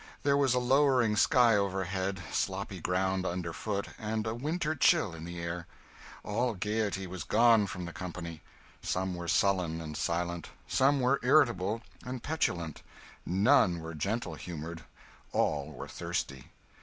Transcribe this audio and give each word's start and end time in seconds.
There 0.23 0.35
was 0.35 0.55
a 0.55 0.59
lowering 0.59 1.15
sky 1.15 1.55
overhead, 1.55 2.23
sloppy 2.31 2.79
ground 2.81 3.23
under 3.23 3.53
foot, 3.53 3.89
and 3.99 4.25
a 4.25 4.33
winter 4.33 4.73
chill 4.73 5.13
in 5.13 5.25
the 5.25 5.39
air. 5.39 5.67
All 6.23 6.55
gaiety 6.55 7.05
was 7.05 7.23
gone 7.23 7.67
from 7.67 7.85
the 7.85 7.93
company; 7.93 8.41
some 8.81 9.13
were 9.13 9.27
sullen 9.27 9.79
and 9.79 9.95
silent, 9.95 10.49
some 10.67 11.01
were 11.01 11.19
irritable 11.21 11.83
and 12.03 12.23
petulant, 12.23 12.81
none 13.27 13.79
were 13.79 13.93
gentle 13.93 14.33
humoured, 14.33 14.83
all 15.33 15.71
were 15.71 15.87
thirsty. 15.87 16.45